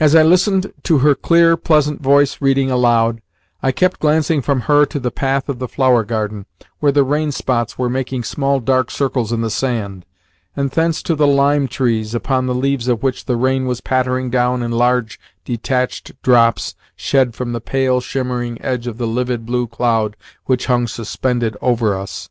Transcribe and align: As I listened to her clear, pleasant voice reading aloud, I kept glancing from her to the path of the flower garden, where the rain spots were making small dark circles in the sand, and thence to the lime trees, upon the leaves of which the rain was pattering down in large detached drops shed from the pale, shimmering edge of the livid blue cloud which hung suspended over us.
As 0.00 0.14
I 0.14 0.22
listened 0.22 0.72
to 0.84 0.98
her 1.00 1.14
clear, 1.14 1.58
pleasant 1.58 2.00
voice 2.00 2.40
reading 2.40 2.70
aloud, 2.70 3.20
I 3.62 3.70
kept 3.70 4.00
glancing 4.00 4.40
from 4.40 4.62
her 4.62 4.86
to 4.86 4.98
the 4.98 5.10
path 5.10 5.50
of 5.50 5.58
the 5.58 5.68
flower 5.68 6.04
garden, 6.04 6.46
where 6.78 6.90
the 6.90 7.04
rain 7.04 7.32
spots 7.32 7.76
were 7.76 7.90
making 7.90 8.24
small 8.24 8.60
dark 8.60 8.90
circles 8.90 9.32
in 9.32 9.42
the 9.42 9.50
sand, 9.50 10.06
and 10.56 10.70
thence 10.70 11.02
to 11.02 11.14
the 11.14 11.26
lime 11.26 11.68
trees, 11.68 12.14
upon 12.14 12.46
the 12.46 12.54
leaves 12.54 12.88
of 12.88 13.02
which 13.02 13.26
the 13.26 13.36
rain 13.36 13.66
was 13.66 13.82
pattering 13.82 14.30
down 14.30 14.62
in 14.62 14.70
large 14.72 15.20
detached 15.44 16.12
drops 16.22 16.74
shed 16.96 17.34
from 17.34 17.52
the 17.52 17.60
pale, 17.60 18.00
shimmering 18.00 18.56
edge 18.62 18.86
of 18.86 18.96
the 18.96 19.06
livid 19.06 19.44
blue 19.44 19.66
cloud 19.66 20.16
which 20.46 20.64
hung 20.64 20.86
suspended 20.86 21.58
over 21.60 21.94
us. 21.94 22.30